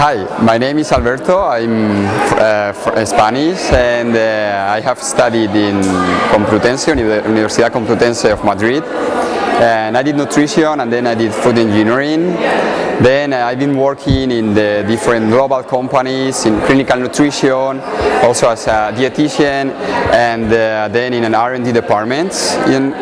[0.00, 1.42] Hi, my name is Alberto.
[1.44, 2.06] I'm
[2.38, 5.82] uh, Spanish and uh, I have studied in
[6.32, 8.82] Complutense, Uni- Universidad Complutense of Madrid.
[9.60, 12.32] And I did nutrition and then I did food engineering.
[13.04, 17.80] Then uh, I've been working in the different global companies in clinical nutrition,
[18.24, 19.70] also as a dietitian,
[20.14, 22.32] and uh, then in an R&D department.
[22.68, 22.94] And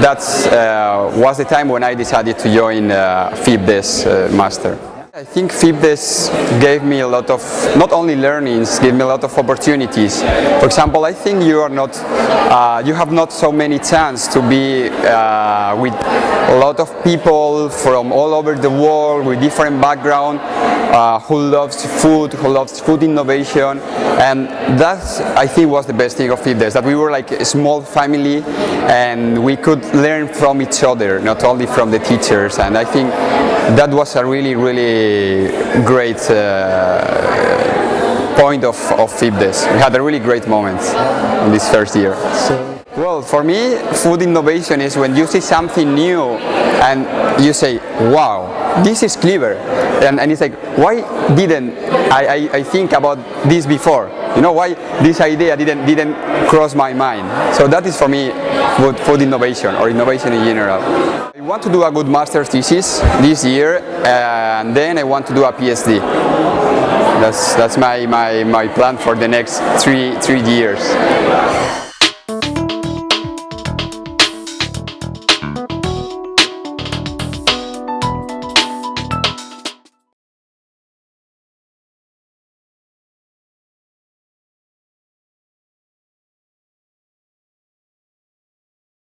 [0.00, 0.22] that
[0.52, 4.95] uh, was the time when I decided to join uh, FIPDes uh, master.
[5.16, 7.40] I think FIPDes gave me a lot of,
[7.74, 10.20] not only learnings, gave me a lot of opportunities.
[10.20, 14.46] For example, I think you are not, uh, you have not so many chance to
[14.46, 20.38] be uh, with a lot of people from all over the world with different background
[20.38, 23.78] uh, who loves food, who loves food innovation,
[24.20, 25.00] and that
[25.34, 28.42] I think was the best thing of FIPDes, that we were like a small family
[28.88, 33.10] and we could learn from each other, not only from the teachers, and I think
[33.74, 35.50] that was a really, really
[35.84, 37.56] great uh,
[38.36, 39.72] point of, of FIPDes.
[39.72, 40.80] We had a really great moment
[41.44, 42.14] in this first year.
[42.96, 46.22] Well, for me, food innovation is when you see something new
[46.80, 47.78] and you say,
[48.12, 49.54] wow, this is clever.
[50.02, 51.02] And, and it's like, why
[51.34, 51.76] didn't
[52.12, 54.08] I, I, I think about this before?
[54.36, 56.14] You know, why this idea didn't, didn't
[56.48, 57.56] cross my mind?
[57.56, 58.30] So that is for me
[58.76, 60.82] food, food innovation or innovation in general.
[61.34, 65.34] I want to do a good master's thesis this year and then I want to
[65.34, 66.00] do a PhD.
[67.20, 70.80] That's, that's my, my, my plan for the next three, three years.